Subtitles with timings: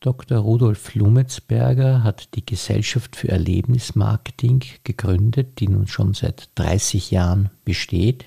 [0.00, 0.38] Dr.
[0.38, 8.26] Rudolf Lumetzberger hat die Gesellschaft für Erlebnismarketing gegründet, die nun schon seit 30 Jahren besteht.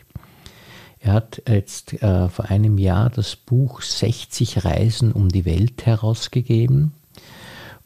[1.00, 6.92] Er hat jetzt äh, vor einem Jahr das Buch 60 Reisen um die Welt herausgegeben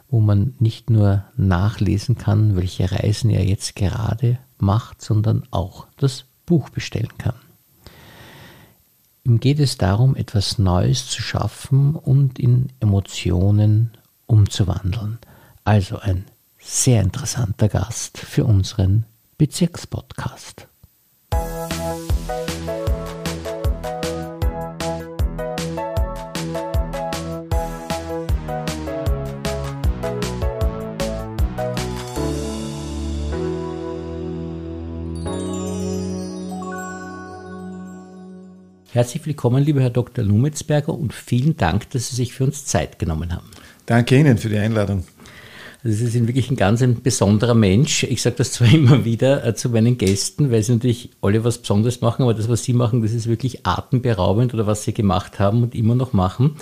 [0.09, 6.25] wo man nicht nur nachlesen kann, welche Reisen er jetzt gerade macht, sondern auch das
[6.46, 7.36] Buch bestellen kann.
[9.24, 13.92] Ihm geht es darum, etwas Neues zu schaffen und in Emotionen
[14.25, 15.20] umzuwandeln.
[15.64, 16.25] Also ein
[16.60, 19.06] sehr interessanter Gast für unseren
[19.37, 20.68] Bezirkspodcast.
[38.94, 40.23] Herzlich willkommen, lieber Herr Dr.
[40.23, 43.50] Lumetzberger, und vielen Dank, dass Sie sich für uns Zeit genommen haben.
[43.88, 45.04] Danke Ihnen für die Einladung.
[45.84, 48.04] Also Sie sind wirklich ein ganz ein besonderer Mensch.
[48.04, 51.58] Ich sage das zwar immer wieder äh, zu meinen Gästen, weil sie natürlich alle was
[51.58, 55.39] Besonderes machen, aber das, was Sie machen, das ist wirklich atemberaubend oder was Sie gemacht
[55.39, 56.58] haben und immer noch machen.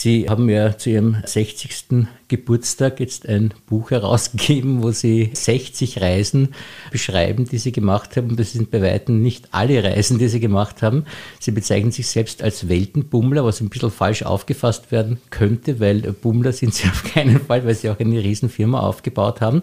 [0.00, 2.06] Sie haben ja zu Ihrem 60.
[2.28, 6.54] Geburtstag jetzt ein Buch herausgegeben, wo Sie 60 Reisen
[6.92, 8.36] beschreiben, die Sie gemacht haben.
[8.36, 11.04] Das sind bei weitem nicht alle Reisen, die Sie gemacht haben.
[11.40, 16.52] Sie bezeichnen sich selbst als Weltenbummler, was ein bisschen falsch aufgefasst werden könnte, weil Bummler
[16.52, 19.62] sind Sie auf keinen Fall, weil Sie auch eine Riesenfirma aufgebaut haben.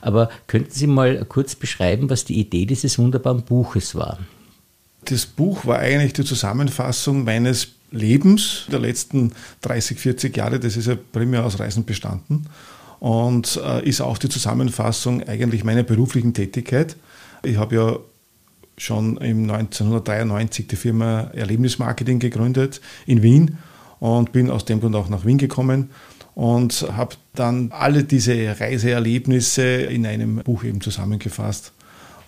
[0.00, 4.20] Aber könnten Sie mal kurz beschreiben, was die Idee dieses wunderbaren Buches war?
[5.04, 10.86] Das Buch war eigentlich die Zusammenfassung meines Lebens der letzten 30, 40 Jahre, das ist
[10.86, 12.46] ja primär aus Reisen bestanden
[13.00, 16.96] und äh, ist auch die Zusammenfassung eigentlich meiner beruflichen Tätigkeit.
[17.42, 17.98] Ich habe ja
[18.78, 23.58] schon im 1993 die Firma Erlebnismarketing gegründet in Wien
[24.00, 25.90] und bin aus dem Grund auch nach Wien gekommen
[26.34, 31.72] und habe dann alle diese Reiseerlebnisse in einem Buch eben zusammengefasst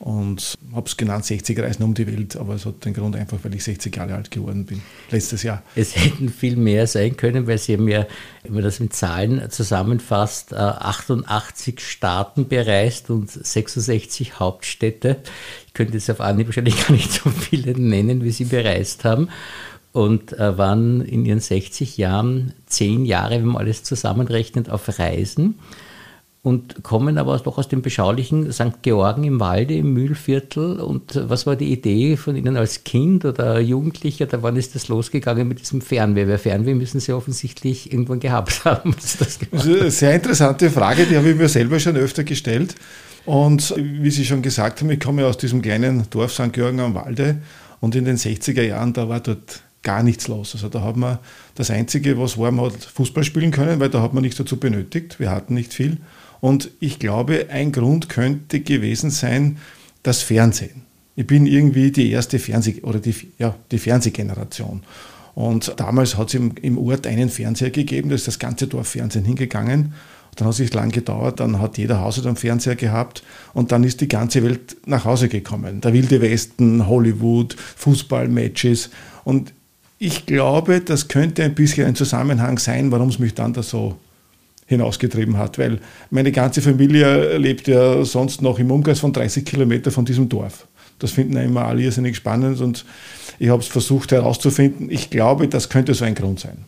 [0.01, 3.39] und habe es genannt 60 Reisen um die Welt, aber es hat den Grund einfach,
[3.43, 5.63] weil ich 60 Jahre alt geworden bin, letztes Jahr.
[5.75, 8.07] Es hätten viel mehr sein können, weil Sie haben ja,
[8.45, 15.17] wenn man das mit Zahlen zusammenfasst, 88 äh, Staaten bereist und 66 Hauptstädte.
[15.67, 19.29] Ich könnte jetzt auf Anhieb wahrscheinlich gar nicht so viele nennen, wie Sie bereist haben
[19.93, 25.59] und äh, waren in ihren 60 Jahren zehn Jahre, wenn man alles zusammenrechnet, auf Reisen
[26.43, 28.82] und kommen aber doch aus dem beschaulichen St.
[28.82, 30.78] Georgen im Walde, im Mühlviertel.
[30.78, 34.26] Und was war die Idee von Ihnen als Kind oder Jugendlicher?
[34.26, 36.28] Da wann ist das losgegangen mit diesem Fernweh?
[36.28, 38.94] Weil Fernweh müssen Sie offensichtlich irgendwann gehabt haben.
[38.94, 42.76] Das, das ist eine sehr interessante Frage, die habe ich mir selber schon öfter gestellt.
[43.26, 46.53] Und wie Sie schon gesagt haben, ich komme aus diesem kleinen Dorf St.
[46.53, 47.43] Georgen am Walde.
[47.81, 50.55] Und in den 60er Jahren, da war dort gar nichts los.
[50.55, 51.19] Also da hat man
[51.55, 54.56] das Einzige, was war, man hat Fußball spielen können, weil da hat man nichts dazu
[54.56, 55.20] benötigt.
[55.20, 55.99] Wir hatten nicht viel.
[56.41, 59.59] Und ich glaube, ein Grund könnte gewesen sein,
[60.03, 60.82] das Fernsehen.
[61.16, 64.82] Ich bin irgendwie die erste Fernseh- oder die, ja, die Fernsehgeneration.
[65.34, 68.88] Und damals hat es im, im Ort einen Fernseher gegeben, da ist das ganze Dorf
[68.88, 69.94] Fernsehen hingegangen.
[70.37, 73.25] Dann hat es lang gedauert, dann hat jeder Haus einen Fernseher gehabt
[73.55, 75.81] und dann ist die ganze Welt nach Hause gekommen.
[75.81, 78.91] Der Wilde Westen, Hollywood, Fußballmatches.
[79.25, 79.53] Und
[79.99, 83.97] ich glaube, das könnte ein bisschen ein Zusammenhang sein, warum es mich dann da so
[84.69, 85.81] hinausgetrieben hat, weil
[86.11, 90.69] meine ganze Familie lebt ja sonst noch im Umkreis von 30 Kilometern von diesem Dorf.
[90.99, 92.84] Das finden ja immer alle irrsinnig spannend und
[93.39, 94.91] ich habe es versucht herauszufinden.
[94.91, 96.65] Ich glaube, das könnte so ein Grund sein.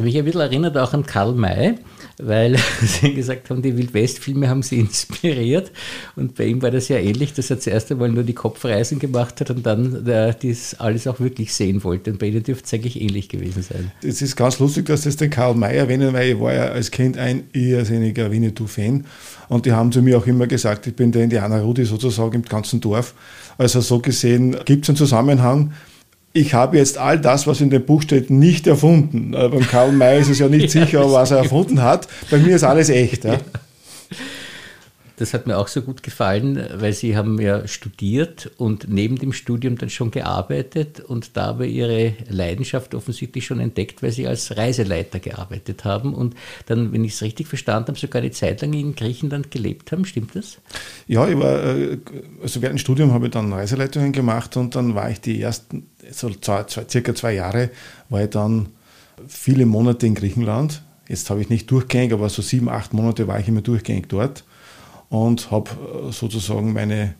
[0.00, 1.74] Hat mich ein bisschen erinnert auch an Karl May,
[2.22, 5.70] weil Sie gesagt haben, die Wildwest-Filme haben Sie inspiriert.
[6.16, 9.40] Und bei ihm war das ja ähnlich, dass er zuerst einmal nur die Kopfreisen gemacht
[9.40, 12.12] hat und dann äh, das alles auch wirklich sehen wollte.
[12.12, 13.90] Und bei Ihnen dürfte es eigentlich ähnlich gewesen sein.
[14.02, 16.90] Es ist ganz lustig, dass das den Karl May erwähnen, weil ich war ja als
[16.90, 19.04] Kind ein irrsinniger Winnetou-Fan.
[19.48, 22.42] Und die haben zu mir auch immer gesagt, ich bin der Indianer Rudi sozusagen im
[22.42, 23.14] ganzen Dorf.
[23.58, 25.72] Also so gesehen gibt es einen Zusammenhang
[26.32, 29.34] ich habe jetzt all das, was in dem Buch steht, nicht erfunden.
[29.34, 32.08] Äh, beim Karl May ist es ja nicht ja, sicher, was er erfunden hat.
[32.30, 33.24] Bei mir ist alles echt.
[33.24, 33.38] Ja.
[35.20, 39.34] Das hat mir auch so gut gefallen, weil Sie haben ja studiert und neben dem
[39.34, 45.18] Studium dann schon gearbeitet und dabei Ihre Leidenschaft offensichtlich schon entdeckt, weil Sie als Reiseleiter
[45.18, 48.94] gearbeitet haben und dann, wenn ich es richtig verstanden habe, sogar eine Zeit lang in
[48.94, 50.06] Griechenland gelebt haben.
[50.06, 50.56] Stimmt das?
[51.06, 51.98] Ja, ich war, äh,
[52.42, 55.89] also während dem Studium habe ich dann Reiseleitungen gemacht und dann war ich die ersten,
[56.10, 57.70] so zwei, zwei, circa zwei Jahre,
[58.08, 58.68] war ich dann
[59.28, 60.82] viele Monate in Griechenland.
[61.08, 64.44] Jetzt habe ich nicht durchgängig, aber so sieben, acht Monate war ich immer durchgängig dort
[65.08, 67.14] und habe äh, sozusagen meine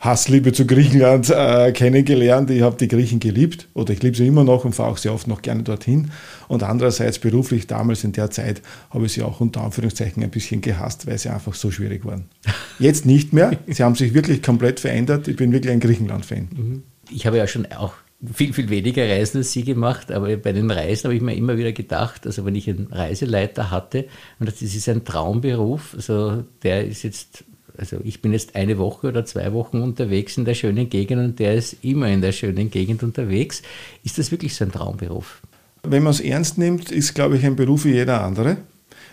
[0.00, 2.50] Hassliebe zu Griechenland äh, kennengelernt.
[2.50, 5.12] Ich habe die Griechen geliebt oder ich liebe sie immer noch und fahre auch sehr
[5.12, 6.10] oft noch gerne dorthin.
[6.48, 10.62] Und andererseits beruflich damals in der Zeit habe ich sie auch unter Anführungszeichen ein bisschen
[10.62, 12.24] gehasst, weil sie einfach so schwierig waren.
[12.78, 13.58] Jetzt nicht mehr.
[13.66, 15.28] Sie haben sich wirklich komplett verändert.
[15.28, 16.48] Ich bin wirklich ein Griechenland-Fan.
[16.50, 16.82] Mhm.
[17.10, 17.94] Ich habe ja schon auch
[18.32, 21.56] viel, viel weniger Reisen als Sie gemacht, aber bei den Reisen habe ich mir immer
[21.56, 24.06] wieder gedacht, also wenn ich einen Reiseleiter hatte,
[24.38, 27.44] und das ist ein Traumberuf, also der ist jetzt
[27.78, 31.38] also ich bin jetzt eine Woche oder zwei Wochen unterwegs in der schönen Gegend und
[31.38, 33.62] der ist immer in der schönen Gegend unterwegs.
[34.04, 35.40] Ist das wirklich so ein Traumberuf?
[35.82, 38.58] Wenn man es ernst nimmt, ist, glaube ich, ein Beruf wie jeder andere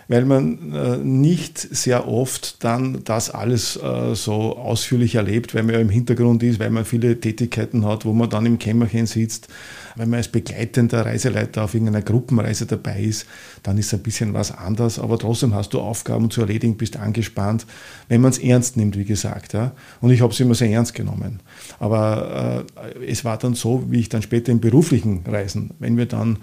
[0.08, 5.74] weil man äh, nicht sehr oft dann das alles äh, so ausführlich erlebt, weil man
[5.74, 9.48] ja im Hintergrund ist, weil man viele Tätigkeiten hat, wo man dann im Kämmerchen sitzt.
[9.96, 13.26] Wenn man als begleitender Reiseleiter auf irgendeiner Gruppenreise dabei ist,
[13.62, 17.66] dann ist ein bisschen was anders, aber trotzdem hast du Aufgaben zu erledigen, bist angespannt,
[18.08, 19.52] wenn man es ernst nimmt, wie gesagt.
[19.52, 19.72] Ja.
[20.00, 21.40] Und ich habe es immer sehr ernst genommen.
[21.80, 22.64] Aber
[22.96, 26.38] äh, es war dann so, wie ich dann später in beruflichen Reisen, wenn wir dann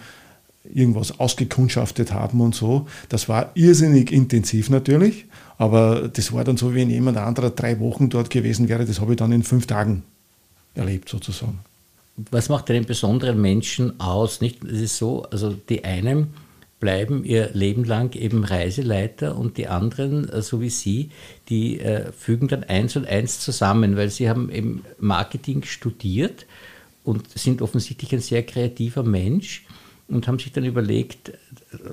[0.74, 2.88] irgendwas ausgekundschaftet haben und so.
[3.10, 5.26] Das war irrsinnig intensiv natürlich,
[5.58, 8.86] aber das war dann so, wie wenn jemand anderer drei Wochen dort gewesen wäre.
[8.86, 10.04] Das habe ich dann in fünf Tagen
[10.74, 11.60] erlebt sozusagen.
[12.32, 14.42] Was macht einen besonderen Menschen aus?
[14.42, 14.64] Nicht?
[14.64, 16.34] Es ist so, also die einen
[16.80, 21.10] bleiben ihr Leben lang eben Reiseleiter und die anderen, äh, so wie Sie,
[21.50, 26.46] die äh, fügen dann eins und eins zusammen, weil sie haben eben Marketing studiert
[27.04, 29.65] und sind offensichtlich ein sehr kreativer Mensch
[30.08, 31.34] und haben sich dann überlegt,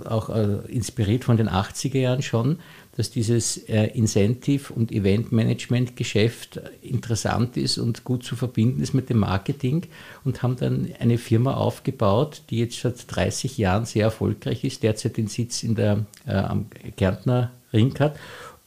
[0.05, 2.59] auch äh, inspiriert von den 80er Jahren schon,
[2.97, 9.19] dass dieses äh, Incentive- und Eventmanagement-Geschäft interessant ist und gut zu verbinden ist mit dem
[9.19, 9.85] Marketing
[10.25, 15.17] und haben dann eine Firma aufgebaut, die jetzt seit 30 Jahren sehr erfolgreich ist, derzeit
[15.17, 16.67] den Sitz in der, äh, am
[16.97, 18.19] Kärntner Ring hat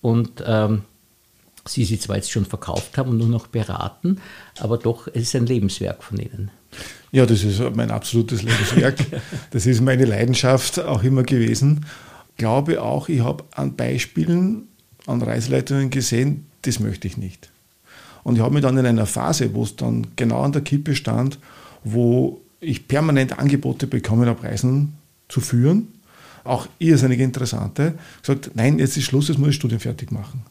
[0.01, 0.81] und ähm,
[1.67, 4.21] sie sie zwar jetzt schon verkauft haben und nur noch beraten,
[4.59, 6.51] aber doch es ist ein Lebenswerk von ihnen.
[7.11, 8.97] Ja, das ist mein absolutes Lebenswerk.
[9.51, 11.85] Das ist meine Leidenschaft auch immer gewesen.
[12.31, 14.63] Ich glaube auch, ich habe an Beispielen,
[15.05, 17.49] an Reiseleitungen gesehen, das möchte ich nicht.
[18.23, 20.95] Und ich habe mich dann in einer Phase, wo es dann genau an der Kippe
[20.95, 21.39] stand,
[21.83, 24.93] wo ich permanent Angebote bekommen habe, Reisen
[25.29, 25.87] zu führen,
[26.43, 30.43] auch irrsinnig interessante, gesagt, nein, jetzt ist Schluss, jetzt muss ich Studien fertig machen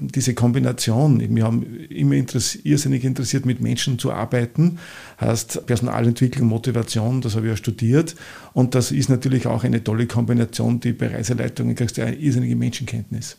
[0.00, 4.78] diese Kombination, wir haben immer interess irrsinnig interessiert, mit Menschen zu arbeiten,
[5.20, 8.14] heißt Personalentwicklung, Motivation, das habe ich ja studiert.
[8.52, 12.56] Und das ist natürlich auch eine tolle Kombination, die bei Reiseleitungen kriegst du eine irrsinnige
[12.56, 13.36] Menschenkenntnis.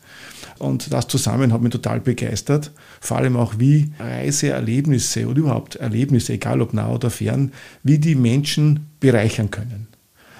[0.58, 6.34] Und das zusammen hat mich total begeistert, vor allem auch wie Reiseerlebnisse oder überhaupt Erlebnisse,
[6.34, 7.52] egal ob nah oder fern,
[7.82, 9.87] wie die Menschen bereichern können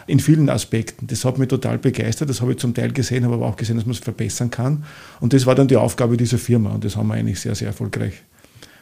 [0.08, 1.06] in vielen Aspekten.
[1.06, 2.28] Das hat mich total begeistert.
[2.28, 4.84] Das habe ich zum Teil gesehen, habe aber auch gesehen, dass man es verbessern kann.
[5.20, 6.70] Und das war dann die Aufgabe dieser Firma.
[6.70, 8.14] Und das haben wir eigentlich sehr, sehr erfolgreich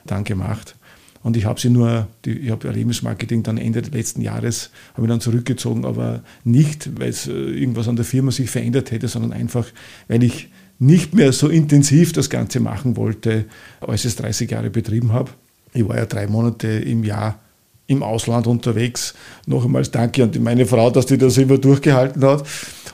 [0.05, 0.76] dann gemacht.
[1.23, 5.20] Und ich habe sie nur, ich habe Erlebnismarketing dann Ende letzten Jahres, habe ich dann
[5.20, 9.67] zurückgezogen, aber nicht, weil es äh, irgendwas an der Firma sich verändert hätte, sondern einfach,
[10.06, 13.46] weil ich nicht mehr so intensiv das Ganze machen wollte,
[13.81, 15.32] als ich es 30 Jahre betrieben habe.
[15.75, 17.40] Ich war ja drei Monate im Jahr
[17.87, 19.15] im Ausland unterwegs.
[19.47, 22.47] Noch einmal danke an meine Frau, dass die das immer durchgehalten hat.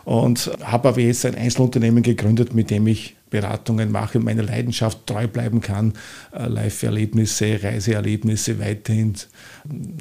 [0.04, 5.06] Und habe aber jetzt ein Einzelunternehmen gegründet, mit dem ich Beratungen mache und meiner Leidenschaft
[5.06, 5.94] treu bleiben kann,
[6.32, 9.14] äh, Live-Erlebnisse, Reiseerlebnisse weiterhin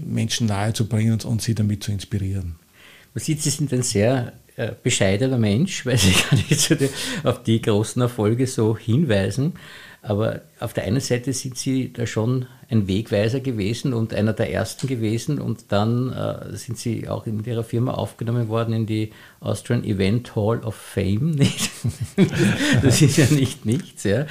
[0.06, 2.56] Menschen nahe zu bringen und sie damit zu inspirieren.
[3.13, 6.89] Man sieht, Sie sind ein sehr äh, bescheidener Mensch, weil Sie gar nicht
[7.24, 9.53] auf die großen Erfolge so hinweisen.
[10.03, 14.51] Aber auf der einen Seite sind Sie da schon ein Wegweiser gewesen und einer der
[14.51, 19.12] ersten gewesen und dann äh, sind Sie auch in Ihrer Firma aufgenommen worden in die
[19.41, 21.38] Austrian Event Hall of Fame.
[22.82, 24.03] das ist ja nicht nichts.
[24.03, 24.25] Ja.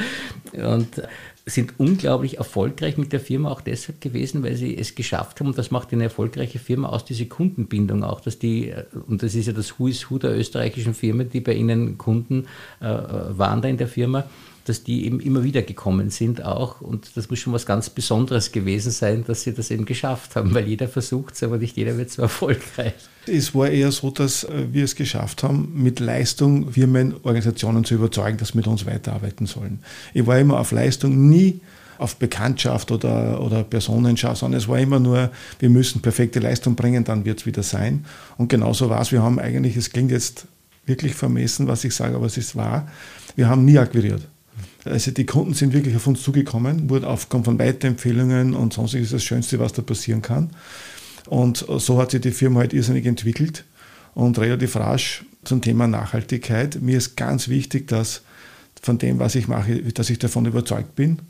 [0.52, 1.02] Und
[1.46, 5.58] sind unglaublich erfolgreich mit der Firma auch deshalb gewesen, weil sie es geschafft haben, und
[5.58, 8.72] das macht eine erfolgreiche Firma aus, diese Kundenbindung auch, dass die,
[9.06, 12.46] und das ist ja das Who is Who der österreichischen Firmen, die bei ihnen Kunden
[12.80, 14.24] äh, waren da in der Firma,
[14.70, 16.80] dass die eben immer wieder gekommen sind auch.
[16.80, 20.54] Und das muss schon was ganz Besonderes gewesen sein, dass sie das eben geschafft haben,
[20.54, 22.94] weil jeder versucht es, aber nicht jeder wird so erfolgreich.
[23.26, 27.96] Es war eher so, dass äh, wir es geschafft haben, mit Leistung Firmen, Organisationen zu
[27.96, 29.80] überzeugen, dass sie mit uns weiterarbeiten sollen.
[30.14, 31.60] Ich war immer auf Leistung, nie
[31.98, 37.02] auf Bekanntschaft oder, oder Personenschaft, sondern es war immer nur, wir müssen perfekte Leistung bringen,
[37.02, 38.06] dann wird es wieder sein.
[38.38, 39.10] Und genauso war es.
[39.10, 40.46] Wir haben eigentlich, es klingt jetzt
[40.86, 42.88] wirklich vermessen, was ich sage, aber es ist wahr,
[43.36, 44.28] wir haben nie akquiriert.
[44.84, 49.22] Also die Kunden sind wirklich auf uns zugekommen, wurden aufgekommen von Weiterempfehlungen und sonstiges das
[49.22, 50.50] Schönste, was da passieren kann.
[51.28, 53.64] Und so hat sich die Firma halt irrsinnig entwickelt.
[54.14, 56.80] und relativ rasch zum Thema Nachhaltigkeit.
[56.80, 58.22] Mir ist ganz wichtig, dass
[58.82, 61.20] von dem, was ich mache, dass ich davon überzeugt bin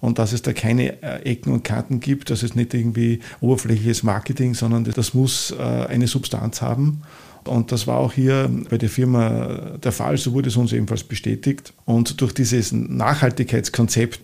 [0.00, 4.02] und dass es da keine äh, Ecken und Kanten gibt, dass es nicht irgendwie oberflächliches
[4.02, 7.02] Marketing, sondern das muss äh, eine Substanz haben.
[7.48, 11.04] Und das war auch hier bei der Firma der Fall, so wurde es uns ebenfalls
[11.04, 11.72] bestätigt.
[11.84, 14.20] Und durch dieses Nachhaltigkeitskonzept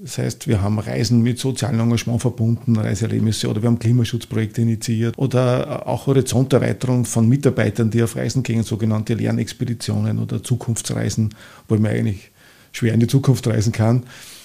[0.00, 5.18] das heißt, wir haben Reisen mit sozialem Engagement verbunden, Reiseerlebnisse oder wir haben Klimaschutzprojekte initiiert
[5.18, 11.34] oder auch Horizonterweiterung von Mitarbeitern, die auf Reisen gehen, sogenannte Lernexpeditionen oder Zukunftsreisen,
[11.68, 12.30] wo man eigentlich
[12.72, 14.04] schwer in die Zukunft reisen kann.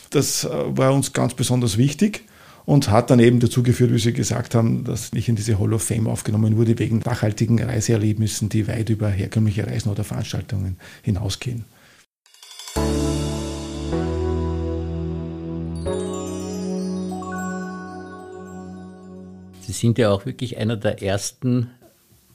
[0.10, 2.24] Das äh, war uns ganz besonders wichtig
[2.68, 5.74] und hat dann eben dazu geführt, wie Sie gesagt haben, dass ich in diese Hall
[5.74, 11.64] of Fame aufgenommen wurde, wegen nachhaltigen Reiseerlebnissen, die weit über herkömmliche Reisen oder Veranstaltungen hinausgehen.
[19.62, 21.72] Sie sind ja auch wirklich einer der ersten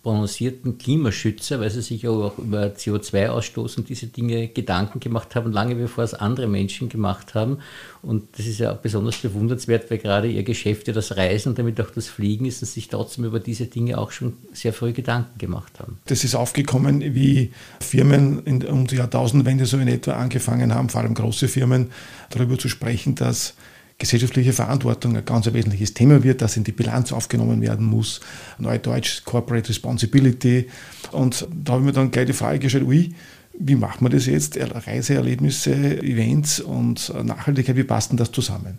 [0.02, 5.76] prononcierten Klimaschützer, weil sie sich auch über CO2-Ausstoß und diese Dinge Gedanken gemacht haben, lange
[5.76, 7.58] bevor es andere Menschen gemacht haben.
[8.02, 11.58] Und das ist ja auch besonders bewundernswert, weil gerade ihr Geschäft ja das Reisen und
[11.58, 14.92] damit auch das Fliegen ist und sich trotzdem über diese Dinge auch schon sehr früh
[14.92, 15.98] Gedanken gemacht haben.
[16.06, 21.02] Das ist aufgekommen, wie Firmen in, um die Jahrtausendwende so in etwa angefangen haben, vor
[21.02, 21.92] allem große Firmen,
[22.30, 23.54] darüber zu sprechen, dass
[23.98, 28.20] gesellschaftliche Verantwortung ein ganz wesentliches Thema wird, das in die Bilanz aufgenommen werden muss.
[28.58, 30.68] Neudeutsch Corporate Responsibility.
[31.12, 33.14] Und da habe ich mir dann gleich die Frage gestellt, ui,
[33.58, 34.58] wie macht man das jetzt?
[34.58, 38.78] Reiseerlebnisse, Events und Nachhaltigkeit, wie passt denn das zusammen?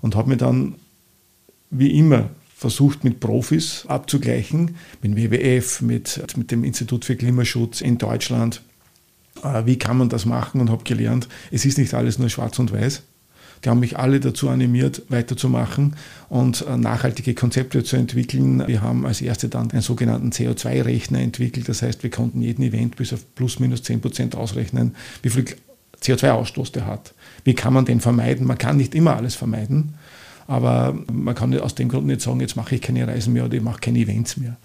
[0.00, 0.76] Und habe mir dann,
[1.70, 7.98] wie immer, versucht mit Profis abzugleichen, mit WWF, mit, mit dem Institut für Klimaschutz in
[7.98, 8.62] Deutschland.
[9.42, 10.60] Äh, wie kann man das machen?
[10.60, 13.02] Und habe gelernt, es ist nicht alles nur schwarz und weiß
[13.64, 15.96] die haben mich alle dazu animiert, weiterzumachen
[16.28, 18.66] und äh, nachhaltige Konzepte zu entwickeln.
[18.66, 21.68] Wir haben als erste dann einen sogenannten CO2-Rechner entwickelt.
[21.68, 25.44] Das heißt, wir konnten jeden Event bis auf plus minus 10 Prozent ausrechnen, wie viel
[26.02, 27.14] CO2-Ausstoß der hat.
[27.44, 28.46] Wie kann man den vermeiden?
[28.46, 29.94] Man kann nicht immer alles vermeiden,
[30.46, 33.54] aber man kann aus dem Grund nicht sagen, jetzt mache ich keine Reisen mehr oder
[33.54, 34.56] ich mache keine Events mehr.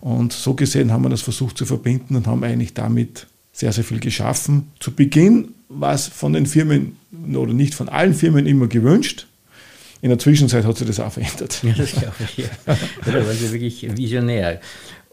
[0.00, 3.84] Und so gesehen haben wir das versucht zu verbinden und haben eigentlich damit sehr, sehr
[3.84, 4.68] viel geschaffen.
[4.80, 6.96] Zu Beginn war es von den Firmen
[7.34, 9.26] oder nicht von allen Firmen immer gewünscht.
[10.02, 11.62] In der Zwischenzeit hat sich das auch verändert.
[11.62, 12.36] Ja, das glaube ich.
[12.38, 12.48] Ja.
[12.66, 14.60] Da waren Sie wirklich visionär.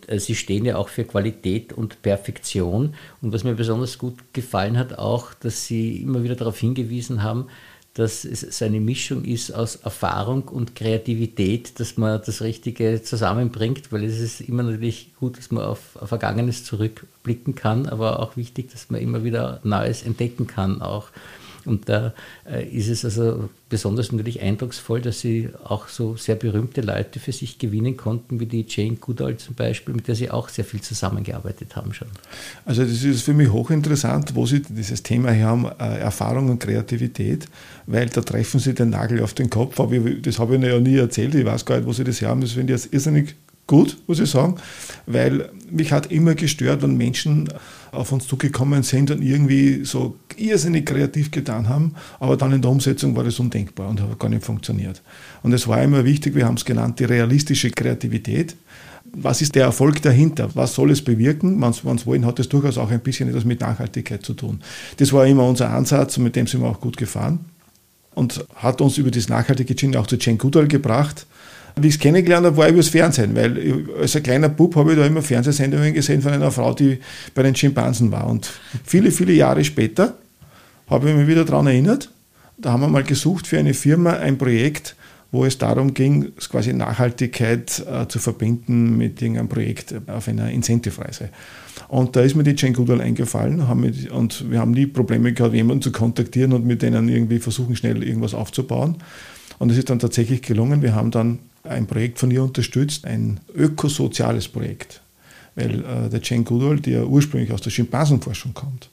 [0.07, 2.93] Äh, Sie stehen ja auch für Qualität und Perfektion.
[3.21, 7.47] Und was mir besonders gut gefallen hat, auch, dass Sie immer wieder darauf hingewiesen haben,
[7.93, 14.03] dass es eine Mischung ist aus Erfahrung und Kreativität, dass man das Richtige zusammenbringt, weil
[14.03, 18.89] es ist immer natürlich gut, dass man auf Vergangenes zurückblicken kann, aber auch wichtig, dass
[18.89, 21.09] man immer wieder Neues entdecken kann auch.
[21.65, 22.13] Und da
[22.49, 27.31] äh, ist es also besonders natürlich eindrucksvoll, dass sie auch so sehr berühmte Leute für
[27.31, 30.81] sich gewinnen konnten, wie die Jane Goodall zum Beispiel, mit der sie auch sehr viel
[30.81, 32.09] zusammengearbeitet haben schon.
[32.65, 36.59] Also das ist für mich hochinteressant, wo sie dieses Thema her haben, äh, Erfahrung und
[36.59, 37.47] Kreativität,
[37.87, 39.79] weil da treffen sie den Nagel auf den Kopf.
[39.79, 42.21] Aber das habe ich ihnen ja nie erzählt, ich weiß gar nicht, wo sie das
[42.21, 42.41] haben.
[42.41, 43.35] Das finde ich jetzt irrsinnig
[43.67, 44.55] gut, muss ich sagen,
[45.05, 47.49] weil mich hat immer gestört, wenn Menschen
[47.91, 52.71] auf uns zugekommen sind und irgendwie so irrsinnig kreativ getan haben, aber dann in der
[52.71, 55.01] Umsetzung war das undenkbar und hat gar nicht funktioniert.
[55.43, 58.55] Und es war immer wichtig, wir haben es genannt, die realistische Kreativität.
[59.15, 60.49] Was ist der Erfolg dahinter?
[60.55, 61.61] Was soll es bewirken?
[61.61, 64.61] Wenn Sie wollen, hat es durchaus auch ein bisschen etwas mit Nachhaltigkeit zu tun.
[64.97, 67.39] Das war immer unser Ansatz und mit dem sind wir auch gut gefahren
[68.15, 71.27] und hat uns über das nachhaltige Gin auch zu Jane Goodall gebracht
[71.75, 74.97] wie ich es kennengelernt habe, war übers Fernsehen, weil als ein kleiner Bub habe ich
[74.97, 76.99] da immer Fernsehsendungen gesehen von einer Frau, die
[77.33, 78.27] bei den Schimpansen war.
[78.27, 78.51] Und
[78.83, 80.15] viele, viele Jahre später
[80.87, 82.09] habe ich mich wieder daran erinnert.
[82.57, 84.95] Da haben wir mal gesucht für eine Firma ein Projekt,
[85.31, 91.29] wo es darum ging, quasi Nachhaltigkeit äh, zu verbinden mit irgendeinem Projekt auf einer Incentive-Reise.
[91.87, 95.33] Und da ist mir die Jane Goodall eingefallen haben mit, und wir haben nie Probleme
[95.33, 98.97] gehabt, jemanden zu kontaktieren und mit denen irgendwie versuchen, schnell irgendwas aufzubauen.
[99.57, 100.83] Und es ist dann tatsächlich gelungen.
[100.83, 105.01] Wir haben dann ein Projekt von ihr unterstützt, ein ökosoziales Projekt.
[105.55, 108.89] Weil äh, der Jane Goodall, ja ursprünglich aus der Schimpansenforschung kommt,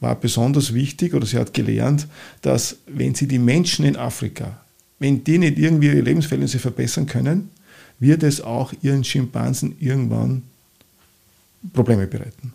[0.00, 2.06] war besonders wichtig oder sie hat gelernt,
[2.42, 4.60] dass wenn sie die Menschen in Afrika,
[4.98, 7.50] wenn die nicht irgendwie ihre Lebensverhältnisse verbessern können,
[7.98, 10.42] wird es auch ihren Schimpansen irgendwann
[11.72, 12.54] Probleme bereiten.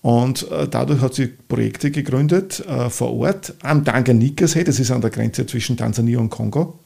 [0.00, 5.00] Und äh, dadurch hat sie Projekte gegründet äh, vor Ort am Tanganika-See, das ist an
[5.00, 6.78] der Grenze zwischen Tansania und Kongo.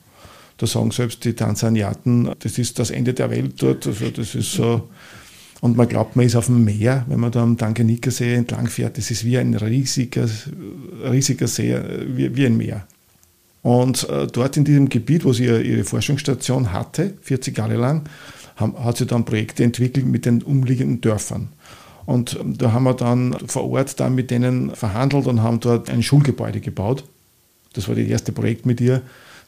[0.57, 3.87] Da sagen selbst die Tansaniaten, das ist das Ende der Welt dort.
[3.87, 4.89] Also das ist so.
[5.61, 8.99] Und man glaubt, man ist auf dem Meer, wenn man da am Tanganika-See entlang fährt.
[8.99, 10.29] Das ist wie ein riesiger,
[11.05, 11.79] riesiger See,
[12.09, 12.87] wie, wie ein Meer.
[13.63, 18.09] Und äh, dort in diesem Gebiet, wo sie ihre Forschungsstation hatte, 40 Jahre lang,
[18.57, 21.49] hat sie dann Projekte entwickelt mit den umliegenden Dörfern.
[22.07, 26.03] Und da haben wir dann vor Ort dann mit denen verhandelt und haben dort ein
[26.03, 27.05] Schulgebäude gebaut.
[27.73, 29.03] Das war das erste Projekt mit ihr.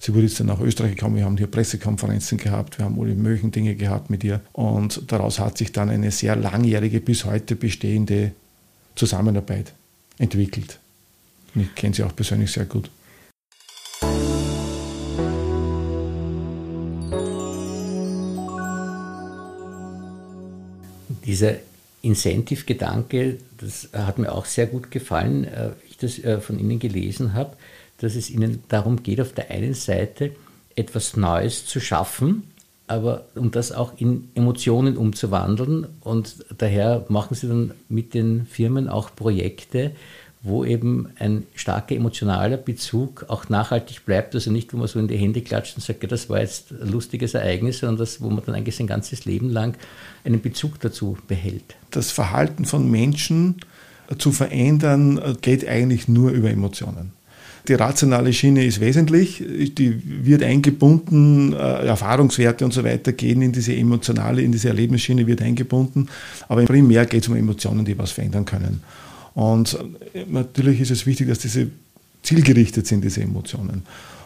[0.04, 3.14] Sie wurde jetzt dann nach Österreich gekommen, wir haben hier Pressekonferenzen gehabt, wir haben alle
[3.14, 4.42] möglichen Dinge gehabt mit ihr.
[4.52, 8.32] Und daraus hat sich dann eine sehr langjährige, bis heute bestehende
[8.96, 9.72] Zusammenarbeit
[10.18, 10.78] entwickelt.
[11.54, 12.90] Ich kenne sie auch persönlich sehr gut.
[21.24, 21.54] Dieser
[22.02, 26.78] Incentive-Gedanke, das hat mir auch sehr gut gefallen, äh, wie ich das äh, von Ihnen
[26.78, 27.56] gelesen habe,
[28.04, 30.32] dass es Ihnen darum geht, auf der einen Seite
[30.76, 32.44] etwas Neues zu schaffen,
[32.86, 35.86] aber um das auch in Emotionen umzuwandeln.
[36.00, 39.92] Und daher machen Sie dann mit den Firmen auch Projekte,
[40.42, 44.34] wo eben ein starker emotionaler Bezug auch nachhaltig bleibt.
[44.34, 46.70] Also nicht, wo man so in die Hände klatscht und sagt, ja, das war jetzt
[46.70, 49.74] ein lustiges Ereignis, sondern das, wo man dann eigentlich sein ganzes Leben lang
[50.22, 51.76] einen Bezug dazu behält.
[51.90, 53.56] Das Verhalten von Menschen
[54.18, 57.12] zu verändern geht eigentlich nur über Emotionen.
[57.66, 63.52] Die rationale Schiene ist wesentlich, die wird eingebunden, äh, Erfahrungswerte und so weiter gehen in
[63.52, 66.08] diese emotionale, in diese Erlebnisschiene wird eingebunden,
[66.48, 68.82] aber primär geht es um Emotionen, die was verändern können.
[69.34, 69.78] Und
[70.12, 71.68] äh, natürlich ist es wichtig, dass diese
[72.22, 73.82] zielgerichtet sind, diese Emotionen.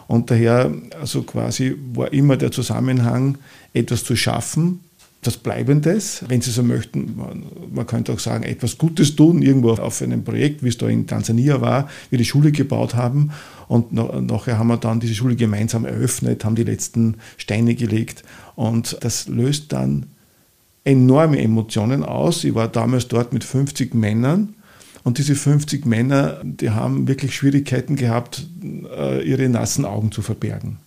[0.07, 3.37] Und daher, also quasi war immer der Zusammenhang,
[3.73, 4.81] etwas zu schaffen,
[5.21, 9.71] etwas Bleibendes, wenn Sie so möchten, man, man, könnte auch sagen, etwas Gutes tun, irgendwo
[9.71, 13.31] auf einem Projekt, wie es da in Tansania war, wir die Schule gebaut haben
[13.67, 18.23] und no, nachher haben wir dann diese Schule gemeinsam eröffnet, haben die letzten Steine gelegt
[18.55, 20.05] und das löst dann
[20.85, 22.45] enorme Emotionen aus.
[22.45, 24.55] Ich war damals dort mit 50 Männern
[25.03, 30.77] und diese 50 Männer, die haben wirklich Schwierigkeiten gehabt, äh, ihre nassen Augen zu verbergen.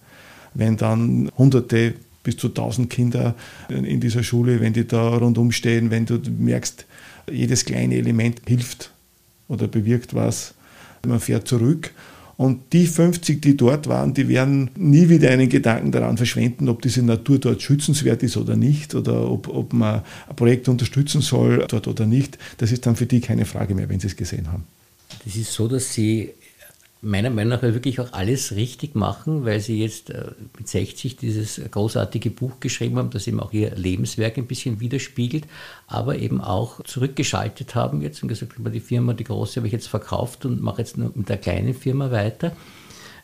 [0.55, 3.35] Wenn dann hunderte bis zu 1000 Kinder
[3.69, 6.87] in dieser Schule, wenn die da rundum stehen, wenn du merkst,
[7.31, 8.91] jedes kleine Element hilft
[9.49, 10.55] oder bewirkt was,
[11.07, 11.93] man fährt zurück
[12.37, 16.83] und die 50, die dort waren, die werden nie wieder einen Gedanken daran verschwenden, ob
[16.83, 21.65] diese Natur dort schützenswert ist oder nicht, oder ob, ob man ein Projekt unterstützen soll
[21.69, 22.39] dort oder nicht.
[22.59, 24.65] Das ist dann für die keine Frage mehr, wenn sie es gesehen haben.
[25.25, 26.31] Das ist so, dass Sie
[27.03, 31.61] meiner Meinung nach wirklich auch alles richtig machen, weil sie jetzt äh, mit 60 dieses
[31.71, 35.47] großartige Buch geschrieben haben, das eben auch ihr Lebenswerk ein bisschen widerspiegelt,
[35.89, 39.89] aber eben auch zurückgeschaltet haben jetzt und gesagt, die Firma, die große habe ich jetzt
[39.89, 42.53] verkauft und mache jetzt nur mit der kleinen Firma weiter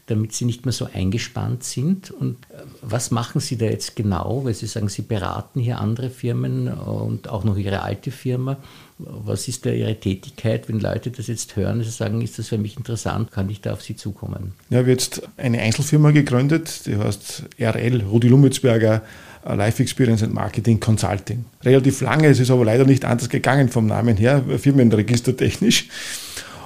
[0.08, 2.10] damit sie nicht mehr so eingespannt sind.
[2.10, 4.42] Und äh, was machen Sie da jetzt genau?
[4.44, 8.56] Weil Sie sagen, Sie beraten hier andere Firmen und auch noch Ihre alte Firma.
[8.98, 12.58] Was ist da Ihre Tätigkeit, wenn Leute das jetzt hören, sie sagen, ist das für
[12.58, 14.54] mich interessant, kann ich da auf Sie zukommen?
[14.70, 19.02] Wir haben jetzt eine Einzelfirma gegründet, die heißt RL, Rudi Lumitzberger
[19.46, 21.44] äh, Life Experience and Marketing Consulting.
[21.62, 25.88] Relativ lange, es ist aber leider nicht anders gegangen vom Namen her, firmenregistertechnisch.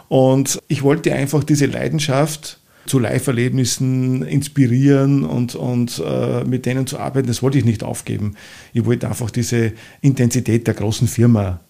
[0.08, 6.98] Und ich wollte einfach diese Leidenschaft zu Live-Erlebnissen inspirieren und, und äh, mit denen zu
[6.98, 8.34] arbeiten, das wollte ich nicht aufgeben.
[8.72, 11.60] Ich wollte einfach diese Intensität der großen Firma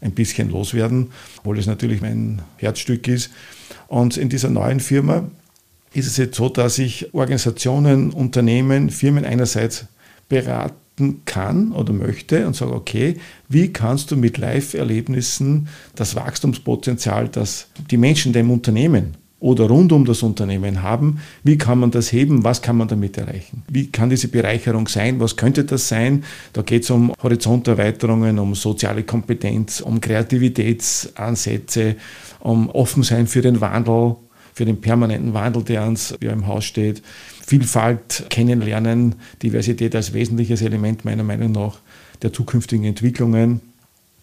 [0.00, 3.30] ein bisschen loswerden, obwohl es natürlich mein Herzstück ist.
[3.88, 5.28] Und in dieser neuen Firma
[5.92, 9.86] ist es jetzt so, dass ich Organisationen, Unternehmen, Firmen einerseits
[10.28, 13.16] beraten kann oder möchte und sage, okay,
[13.48, 20.04] wie kannst du mit Live-Erlebnissen das Wachstumspotenzial, das die Menschen dem Unternehmen oder rund um
[20.04, 21.20] das Unternehmen haben.
[21.42, 22.44] Wie kann man das heben?
[22.44, 23.62] Was kann man damit erreichen?
[23.68, 25.20] Wie kann diese Bereicherung sein?
[25.20, 26.24] Was könnte das sein?
[26.52, 31.96] Da geht es um Horizonterweiterungen, um soziale Kompetenz, um Kreativitätsansätze,
[32.40, 34.16] um Offensein für den Wandel,
[34.54, 37.02] für den permanenten Wandel, der uns ja im Haus steht.
[37.46, 41.80] Vielfalt kennenlernen, Diversität als wesentliches Element meiner Meinung nach
[42.22, 43.60] der zukünftigen Entwicklungen,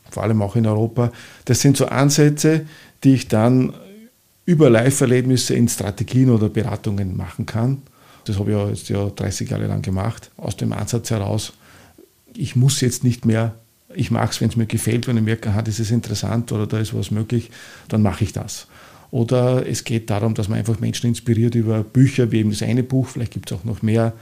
[0.09, 1.11] vor allem auch in Europa.
[1.45, 2.65] Das sind so Ansätze,
[3.03, 3.73] die ich dann
[4.51, 7.83] über Live-Erlebnisse in Strategien oder Beratungen machen kann.
[8.25, 11.53] Das habe ich ja jetzt ja 30 Jahre lang gemacht, aus dem Ansatz heraus,
[12.35, 13.55] ich muss jetzt nicht mehr,
[13.95, 16.67] ich mache es, wenn es mir gefällt, wenn ich merke, aha, das ist interessant oder
[16.67, 17.49] da ist was möglich,
[17.87, 18.67] dann mache ich das.
[19.09, 22.83] Oder es geht darum, dass man einfach Menschen inspiriert über Bücher, wie eben das eine
[22.83, 24.13] Buch, vielleicht gibt es auch noch mehr.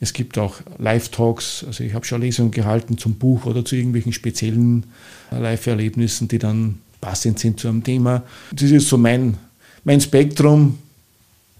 [0.00, 4.12] Es gibt auch Live-Talks, also ich habe schon Lesungen gehalten zum Buch oder zu irgendwelchen
[4.12, 4.84] speziellen
[5.30, 8.22] Live-Erlebnissen, die dann passend sind zu einem Thema.
[8.52, 9.38] Das ist so mein
[9.86, 10.78] mein Spektrum,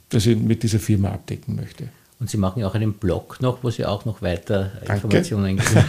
[0.08, 1.88] das ich mit dieser Firma abdecken möchte.
[2.18, 4.94] Und Sie machen ja auch einen Blog noch, wo Sie auch noch weiter Danke.
[4.94, 5.84] Informationen geben.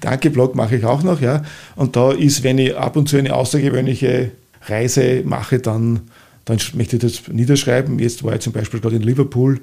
[0.00, 1.42] Danke, Blog mache ich auch noch, ja.
[1.74, 4.30] Und da ist, wenn ich ab und zu eine außergewöhnliche
[4.66, 6.02] Reise mache, dann,
[6.44, 7.98] dann möchte ich das niederschreiben.
[7.98, 9.60] Jetzt war ich zum Beispiel gerade in Liverpool,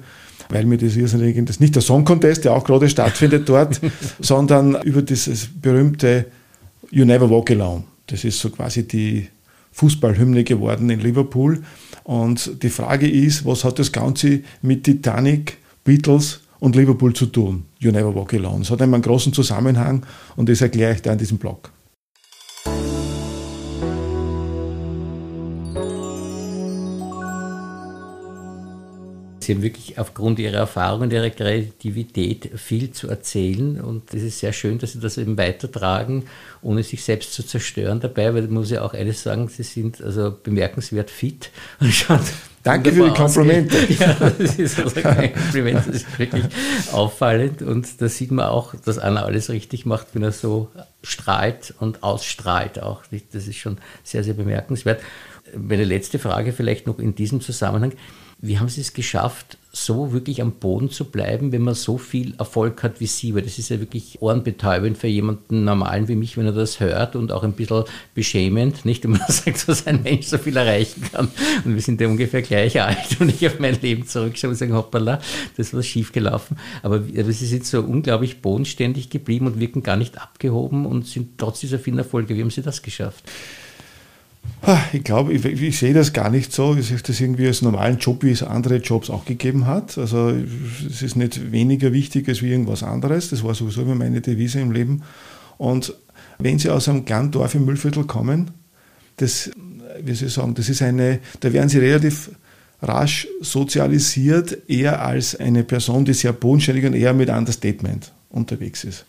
[0.50, 3.80] weil mir das irrsinnig, das ist nicht der Song Contest, der auch gerade stattfindet dort,
[4.20, 6.26] sondern über dieses berühmte
[6.90, 7.84] You Never Walk Alone.
[8.08, 9.28] Das ist so quasi die
[9.76, 11.62] Fußballhymne geworden in Liverpool.
[12.02, 17.64] Und die Frage ist, was hat das Ganze mit Titanic, Beatles und Liverpool zu tun?
[17.78, 18.62] You Never Walk Alone.
[18.62, 21.70] Es hat einen großen Zusammenhang und das erkläre ich da in diesem Blog.
[29.46, 34.40] Sie haben wirklich aufgrund Ihrer Erfahrung und Ihrer Kreativität viel zu erzählen und es ist
[34.40, 36.24] sehr schön, dass Sie das eben weitertragen,
[36.62, 40.02] ohne sich selbst zu zerstören dabei, weil ich muss ja auch eines sagen, Sie sind
[40.02, 41.94] also bemerkenswert fit und
[42.64, 43.76] Danke für die Komplimente.
[44.00, 46.44] Ja, das ist also kein Kompliment, das ist wirklich
[46.90, 50.72] auffallend und da sieht man auch, dass Anna alles richtig macht, wenn er so
[51.04, 53.02] strahlt und ausstrahlt auch.
[53.32, 55.00] Das ist schon sehr, sehr bemerkenswert.
[55.56, 57.92] Meine letzte Frage vielleicht noch in diesem Zusammenhang.
[58.38, 62.34] Wie haben Sie es geschafft, so wirklich am Boden zu bleiben, wenn man so viel
[62.36, 63.34] Erfolg hat wie Sie?
[63.34, 67.16] Weil das ist ja wirklich ohrenbetäubend für jemanden Normalen wie mich, wenn er das hört
[67.16, 69.04] und auch ein bisschen beschämend, nicht?
[69.04, 71.28] Wenn man sagt, dass ein Mensch so viel erreichen kann.
[71.64, 74.74] Und wir sind ja ungefähr gleich alt und ich auf mein Leben zurückschaue und sage,
[74.74, 75.18] hoppala,
[75.56, 76.58] das war schief gelaufen.
[76.82, 81.38] Aber, aber Sie sind so unglaublich bodenständig geblieben und wirken gar nicht abgehoben und sind
[81.38, 82.36] trotz dieser vielen Erfolge.
[82.36, 83.24] Wie haben Sie das geschafft?
[84.92, 86.74] Ich glaube, ich, ich, sehe das gar nicht so.
[86.76, 89.96] Ich sehe das irgendwie als normalen Job, wie es andere Jobs auch gegeben hat.
[89.96, 90.32] Also
[90.88, 93.30] es ist nicht weniger wichtig als wie irgendwas anderes.
[93.30, 95.02] Das war sowieso immer meine Devise im Leben.
[95.58, 95.94] Und
[96.38, 98.50] wenn Sie aus einem kleinen Dorf im Müllviertel kommen,
[99.18, 99.50] das,
[100.02, 102.30] wie soll sagen, das ist eine, da werden Sie relativ
[102.82, 109.06] rasch sozialisiert, eher als eine Person, die sehr bodenständig und eher mit Understatement unterwegs ist.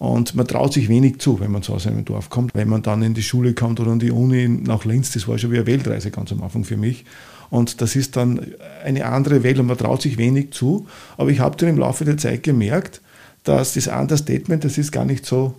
[0.00, 2.54] Und man traut sich wenig zu, wenn man zu aus einem Dorf kommt.
[2.54, 5.36] Wenn man dann in die Schule kommt oder in die Uni nach Linz, das war
[5.36, 7.04] schon wie eine Weltreise ganz am Anfang für mich.
[7.50, 8.40] Und das ist dann
[8.82, 10.86] eine andere Welt und man traut sich wenig zu.
[11.18, 13.02] Aber ich habe dann im Laufe der Zeit gemerkt,
[13.44, 15.54] dass das Understatement, das ist gar nicht so,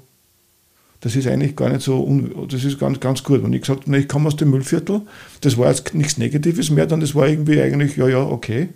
[1.02, 3.44] das ist eigentlich gar nicht so, das ist ganz, ganz gut.
[3.44, 5.02] Und ich gesagt, na, ich komme aus dem Müllviertel,
[5.42, 8.70] das war jetzt nichts Negatives mehr, dann das war irgendwie eigentlich, ja, ja, okay.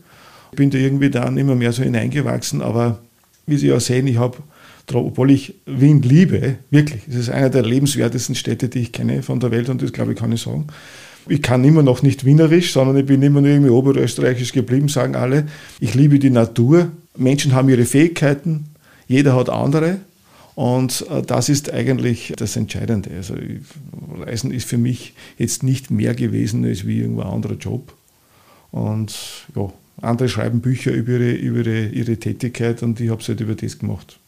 [0.52, 3.00] Ich bin da irgendwie dann immer mehr so hineingewachsen, aber
[3.48, 4.38] wie Sie ja sehen, ich habe
[4.94, 9.40] obwohl ich Wien liebe, wirklich, es ist einer der lebenswertesten Städte, die ich kenne von
[9.40, 10.68] der Welt und das glaube ich kann ich sagen.
[11.28, 15.16] Ich kann immer noch nicht wienerisch, sondern ich bin immer nur irgendwie oberösterreichisch geblieben, sagen
[15.16, 15.48] alle.
[15.80, 16.92] Ich liebe die Natur.
[17.18, 18.66] Menschen haben ihre Fähigkeiten,
[19.08, 19.98] jeder hat andere.
[20.54, 23.10] Und äh, das ist eigentlich das Entscheidende.
[23.16, 23.36] Also
[24.20, 27.94] Reisen ist für mich jetzt nicht mehr gewesen als wie irgendein anderer Job.
[28.72, 29.16] Und
[29.56, 29.72] ja,
[30.02, 33.56] andere schreiben Bücher über ihre, über ihre, ihre Tätigkeit und ich habe es halt über
[33.56, 34.20] das gemacht.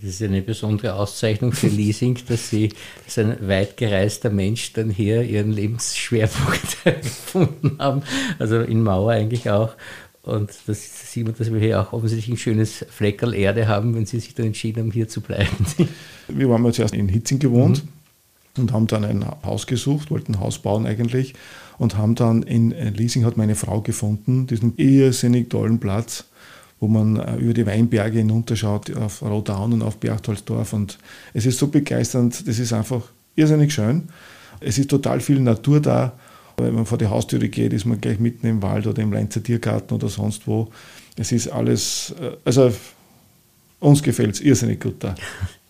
[0.00, 2.70] Das ist eine besondere Auszeichnung für Leasing, dass Sie
[3.04, 8.02] als ein weit gereister Mensch dann hier Ihren Lebensschwerpunkt gefunden haben.
[8.38, 9.74] Also in Mauer eigentlich auch.
[10.22, 14.06] Und das sieht man, dass wir hier auch offensichtlich ein schönes Fleckerl Erde haben, wenn
[14.06, 15.66] Sie sich dann entschieden haben, hier zu bleiben.
[16.28, 18.62] Wir waren zuerst in Hitzing gewohnt mhm.
[18.62, 21.34] und haben dann ein Haus gesucht, wollten ein Haus bauen eigentlich
[21.78, 26.24] und haben dann in Leasing hat meine Frau gefunden, diesen irrsinnig tollen Platz
[26.80, 30.72] wo man äh, über die Weinberge hinunterschaut auf Rodaun und auf Berchtoldsdorf.
[30.72, 30.98] Und
[31.32, 33.02] es ist so begeisternd, das ist einfach
[33.34, 34.08] irrsinnig schön.
[34.60, 36.12] Es ist total viel Natur da.
[36.58, 39.42] Wenn man vor die Haustüre geht, ist man gleich mitten im Wald oder im Leinzer
[39.42, 40.68] Tiergarten oder sonst wo.
[41.16, 42.72] Es ist alles, äh, also
[43.80, 45.14] uns gefällt es irrsinnig gut da.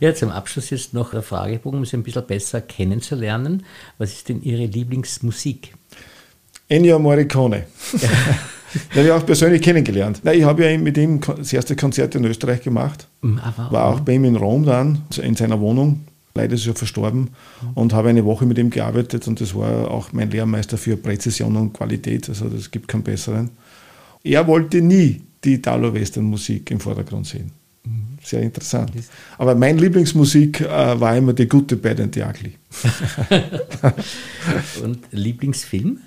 [0.00, 3.64] Ja, zum Abschluss jetzt noch ein Fragebogen, um Sie ein bisschen besser kennenzulernen.
[3.98, 5.74] Was ist denn Ihre Lieblingsmusik?
[6.68, 7.66] Ennio Morricone.
[8.00, 8.08] Ja.
[8.94, 10.20] Den habe ich auch persönlich kennengelernt.
[10.30, 13.08] ich habe ja mit ihm das erste Konzert in Österreich gemacht.
[13.22, 16.04] Mhm, ah, War auch bei ihm in Rom dann, in seiner Wohnung.
[16.34, 17.30] Leider ist er verstorben
[17.74, 21.56] und habe eine Woche mit ihm gearbeitet und das war auch mein Lehrmeister für Präzision
[21.56, 22.28] und Qualität.
[22.28, 23.50] Also das gibt keinen besseren.
[24.22, 27.50] Er wollte nie die Italo-Western-Musik im Vordergrund sehen
[28.22, 28.92] sehr interessant.
[29.38, 32.54] Aber meine Lieblingsmusik äh, war immer Good, The Bad and The Ugly.
[34.82, 35.98] Und Lieblingsfilm?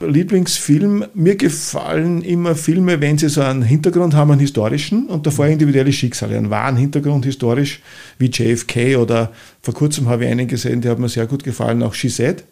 [0.00, 5.46] Lieblingsfilm, mir gefallen immer Filme, wenn sie so einen Hintergrund haben, einen historischen und davor
[5.46, 7.80] individuelle Schicksale, einen wahren Hintergrund historisch,
[8.18, 11.82] wie JFK oder vor kurzem habe ich einen gesehen, der hat mir sehr gut gefallen,
[11.82, 12.44] auch She Said.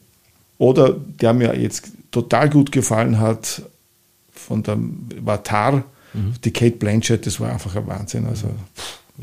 [0.59, 3.63] Oder der mir jetzt total gut gefallen hat,
[4.31, 4.79] von der
[5.23, 6.35] war Tar, Mhm.
[6.45, 8.27] Die Kate Blanchett, das war einfach ein Wahnsinn.
[8.27, 8.49] Also,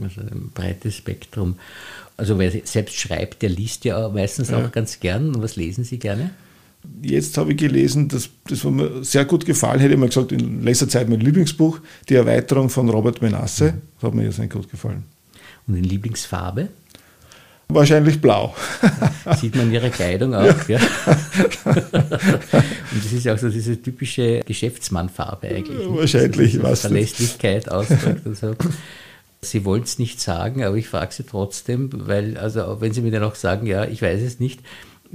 [0.02, 1.58] also ein breites Spektrum.
[2.16, 4.66] Also wer selbst schreibt, der liest ja meistens ja.
[4.66, 5.36] auch ganz gern.
[5.36, 6.32] Und was lesen Sie gerne?
[7.02, 10.32] Jetzt habe ich gelesen, das, das war mir sehr gut gefallen, hätte ich mal gesagt,
[10.32, 13.74] in letzter Zeit mein Lieblingsbuch, die Erweiterung von Robert Menasse.
[13.96, 15.04] Das hat mir sehr gut gefallen.
[15.68, 16.70] Und in Lieblingsfarbe?
[17.70, 18.56] Wahrscheinlich blau.
[19.36, 20.80] Sieht man ihre Kleidung auch, ja.
[21.66, 25.88] Und das ist ja auch so diese typische Geschäftsmannfarbe eigentlich.
[25.90, 28.56] Wahrscheinlich, so was Verlässlichkeit ausdrückt und so.
[29.42, 33.12] Sie wollen es nicht sagen, aber ich frage Sie trotzdem, weil, also wenn Sie mir
[33.12, 34.62] dann auch sagen, ja, ich weiß es nicht,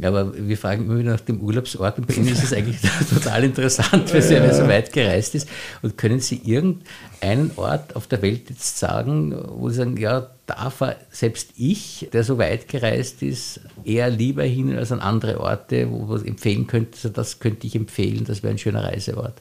[0.01, 2.79] aber wir fragen immer wieder nach dem Urlaubsort und bei Ihnen ist es eigentlich
[3.12, 5.49] total interessant, weil Sie ja so weit gereist ist.
[5.83, 10.71] Und können Sie irgendeinen Ort auf der Welt jetzt sagen, wo Sie sagen, ja, da
[10.71, 15.91] fahre selbst ich, der so weit gereist ist, eher lieber hin als an andere Orte,
[15.91, 19.41] wo man empfehlen könnte, also das könnte ich empfehlen, das wäre ein schöner Reiseort.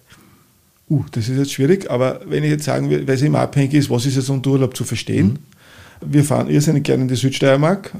[0.90, 3.74] Uh, das ist jetzt schwierig, aber wenn ich jetzt sagen will, weil es immer abhängig
[3.74, 5.40] ist, was ist jetzt unter Urlaub zu verstehen.
[6.02, 6.14] Mhm.
[6.14, 7.92] Wir fahren irrsinnig gerne in die Südsteiermark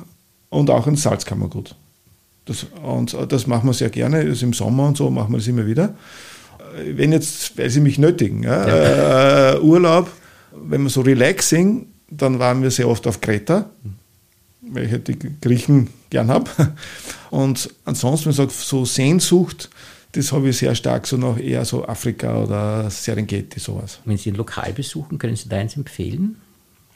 [0.50, 1.76] und auch ins Salzkammergut.
[2.46, 5.48] Das, und das machen wir sehr gerne, also im Sommer und so machen wir das
[5.48, 5.94] immer wieder.
[6.86, 9.54] Wenn jetzt, weil sie mich nötigen, ja, ja.
[9.54, 10.10] Äh, Urlaub,
[10.52, 13.70] wenn man so relaxing, dann waren wir sehr oft auf Kreta,
[14.62, 16.50] weil ich halt die Griechen gern habe.
[17.32, 19.70] Und ansonsten, wenn man sagt, so Sehnsucht,
[20.12, 24.00] das habe ich sehr stark so noch eher so Afrika oder Serengeti, sowas.
[24.04, 26.36] Wenn Sie ein Lokal besuchen, können Sie da eins empfehlen?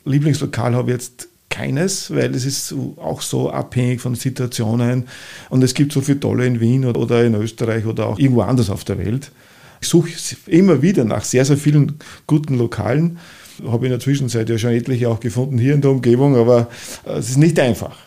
[0.04, 5.06] Lieblingslokal habe ich jetzt keines, weil es ist auch so abhängig von Situationen
[5.49, 8.69] und es gibt so viele tolle in Wien oder in Österreich oder auch irgendwo anders
[8.69, 9.32] auf der Welt.
[9.80, 10.10] Ich suche
[10.47, 11.97] immer wieder nach sehr, sehr vielen
[12.28, 13.17] guten Lokalen.
[13.65, 16.67] Habe in der Zwischenzeit ja schon etliche auch gefunden hier in der Umgebung, aber
[17.05, 17.97] es ist nicht einfach.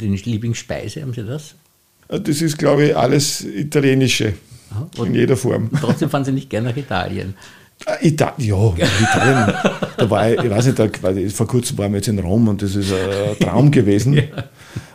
[0.00, 1.54] Die Lieblingsspeise, haben Sie das?
[2.08, 4.34] Das ist, glaube ich, alles Italienische.
[4.98, 5.70] in jeder Form.
[5.80, 7.34] Trotzdem fahren Sie nicht gerne nach Italien.
[7.86, 9.54] Äh, Italien, ja, Italien,
[9.96, 10.88] da war ich, ich weiß nicht, da,
[11.32, 14.14] vor kurzem waren wir jetzt in Rom und das ist ein Traum gewesen.
[14.14, 14.22] ja.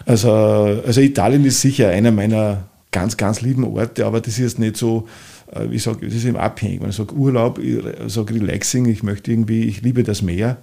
[0.06, 4.78] also, also Italien ist sicher einer meiner ganz, ganz lieben Orte, aber das ist nicht
[4.78, 5.35] so, äh,
[5.72, 6.82] ich sage, das ist eben abhängig.
[6.82, 10.58] Wenn ich sage Urlaub, ich sage Relaxing, ich möchte irgendwie, ich liebe das Meer.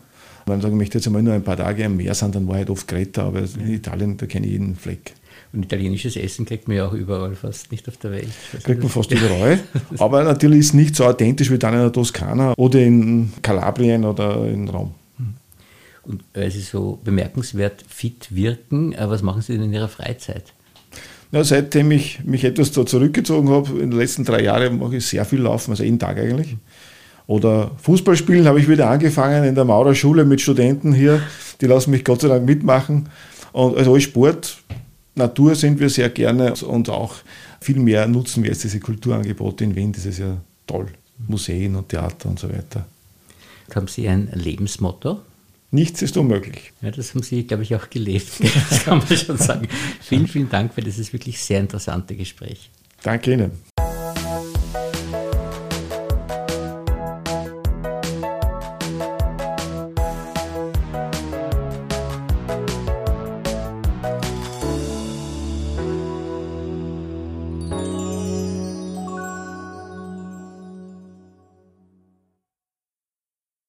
[0.47, 2.47] Wenn ich sage, ich möchte jetzt einmal nur ein paar Tage am Meer sein, dann
[2.49, 5.15] war ich halt oft Kreta, aber in Italien, da kenne ich jeden Fleck.
[5.53, 8.29] Und italienisches Essen kriegt man ja auch überall fast, nicht auf der Welt.
[8.53, 9.61] Also kriegt man fast überall.
[9.99, 14.05] Aber natürlich ist es nicht so authentisch wie dann in der Toskana oder in Kalabrien
[14.07, 14.95] oder in Rom.
[16.05, 20.55] Und weil Sie so bemerkenswert fit wirken, äh, was machen Sie denn in Ihrer Freizeit?
[21.33, 25.07] Ja, seitdem ich mich etwas da zurückgezogen habe, in den letzten drei Jahren mache ich
[25.07, 26.57] sehr viel Laufen, also jeden Tag eigentlich.
[27.27, 31.23] Oder Fußballspielen habe ich wieder angefangen in der Maurerschule mit Studenten hier,
[31.61, 33.09] die lassen mich Gott sei Dank mitmachen.
[33.53, 34.59] Und also Sport,
[35.15, 37.15] Natur sind wir sehr gerne und auch
[37.61, 39.93] viel mehr nutzen wir jetzt diese Kulturangebote in Wien.
[39.93, 40.87] Das ist ja toll.
[41.29, 42.85] Museen und Theater und so weiter.
[43.75, 45.21] Haben Sie ein Lebensmotto?
[45.75, 46.73] Nichts ist unmöglich.
[46.83, 48.29] Ja, das haben Sie, glaube ich, auch gelebt.
[48.69, 49.69] Das kann man schon sagen.
[50.03, 52.71] vielen, vielen Dank für dieses wirklich sehr interessante Gespräch.
[53.03, 53.53] Danke Ihnen.